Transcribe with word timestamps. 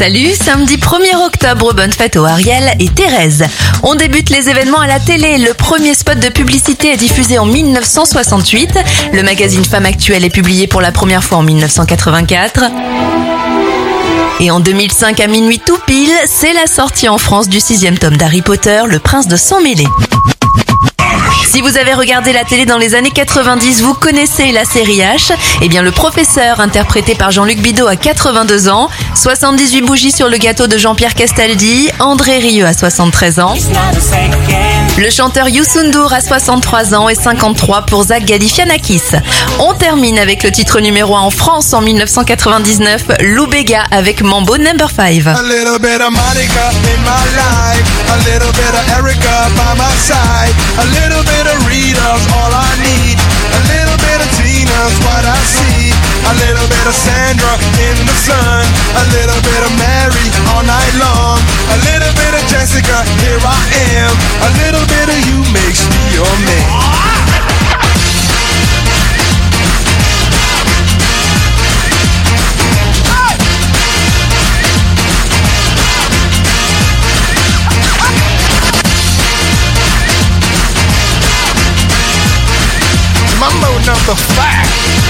Salut, 0.00 0.32
samedi 0.32 0.78
1er 0.78 1.26
octobre, 1.26 1.74
bonne 1.74 1.92
fête 1.92 2.16
aux 2.16 2.24
Ariel 2.24 2.72
et 2.80 2.88
Thérèse. 2.88 3.44
On 3.82 3.94
débute 3.94 4.30
les 4.30 4.48
événements 4.48 4.80
à 4.80 4.86
la 4.86 4.98
télé. 4.98 5.36
Le 5.36 5.52
premier 5.52 5.92
spot 5.92 6.18
de 6.18 6.30
publicité 6.30 6.94
est 6.94 6.96
diffusé 6.96 7.38
en 7.38 7.44
1968. 7.44 8.78
Le 9.12 9.22
magazine 9.22 9.62
Femme 9.62 9.84
Actuelle 9.84 10.24
est 10.24 10.30
publié 10.30 10.66
pour 10.66 10.80
la 10.80 10.90
première 10.90 11.22
fois 11.22 11.36
en 11.36 11.42
1984. 11.42 12.64
Et 14.40 14.50
en 14.50 14.60
2005 14.60 15.20
à 15.20 15.26
minuit 15.26 15.58
tout 15.58 15.78
pile, 15.86 16.08
c'est 16.24 16.54
la 16.54 16.66
sortie 16.66 17.10
en 17.10 17.18
France 17.18 17.50
du 17.50 17.60
sixième 17.60 17.98
tome 17.98 18.16
d'Harry 18.16 18.40
Potter, 18.40 18.80
Le 18.86 19.00
Prince 19.00 19.28
de 19.28 19.36
Sang 19.36 19.60
Mêlé. 19.60 19.84
Si 21.50 21.62
vous 21.62 21.76
avez 21.76 21.94
regardé 21.94 22.32
la 22.32 22.44
télé 22.44 22.64
dans 22.64 22.78
les 22.78 22.94
années 22.94 23.10
90, 23.10 23.82
vous 23.82 23.94
connaissez 23.94 24.52
la 24.52 24.64
série 24.64 24.98
H. 24.98 25.32
Eh 25.60 25.68
bien, 25.68 25.82
le 25.82 25.90
professeur, 25.90 26.60
interprété 26.60 27.16
par 27.16 27.32
Jean-Luc 27.32 27.58
Bidot, 27.58 27.88
a 27.88 27.96
82 27.96 28.68
ans. 28.68 28.88
78 29.16 29.82
bougies 29.82 30.12
sur 30.12 30.28
le 30.28 30.36
gâteau 30.36 30.68
de 30.68 30.78
Jean-Pierre 30.78 31.16
Castaldi. 31.16 31.90
André 31.98 32.38
Rieu 32.38 32.64
a 32.64 32.72
73 32.72 33.40
ans. 33.40 33.54
Le 34.96 35.10
chanteur 35.10 35.48
Youssou 35.48 35.82
N'Dour 35.82 36.12
a 36.12 36.20
63 36.20 36.94
ans 36.94 37.08
et 37.08 37.16
53 37.16 37.82
pour 37.82 38.04
Zach 38.04 38.24
Galifianakis. 38.24 39.02
On 39.58 39.74
termine 39.74 40.20
avec 40.20 40.44
le 40.44 40.52
titre 40.52 40.78
numéro 40.78 41.16
1 41.16 41.20
en 41.20 41.30
France 41.30 41.72
en 41.72 41.80
1999, 41.80 43.02
Lou 43.22 43.48
Bega 43.48 43.82
avec 43.90 44.22
Mambo 44.22 44.56
Number 44.56 44.88
5. 44.88 45.24
Rita's 52.10 52.26
all 52.34 52.50
I 52.50 52.70
need. 52.82 53.18
A 53.54 53.62
little 53.70 53.98
bit 54.02 54.18
of 54.18 54.26
Tina's 54.34 54.96
what 55.06 55.22
I 55.22 55.38
see. 55.46 55.94
A 56.26 56.34
little 56.42 56.66
bit 56.66 56.86
of 56.90 56.94
Sandra 56.94 57.54
in 57.86 57.96
the 58.02 58.16
sun. 58.26 58.66
A 58.98 59.04
little 59.14 59.38
bit 59.46 59.62
of 59.62 59.70
Mary 59.78 60.26
all 60.50 60.66
night 60.66 60.94
long. 60.98 61.38
A 61.70 61.78
little 61.86 62.10
bit 62.18 62.34
of 62.34 62.42
Jessica, 62.50 63.06
here 63.22 63.38
I 63.38 63.62
am. 63.94 64.10
A 64.42 64.50
little 64.58 64.82
bit 64.90 65.06
of 65.06 65.18
you 65.30 65.38
makes 65.54 65.79
Mambo 83.80 83.92
number 83.92 84.14
five. 84.14 85.09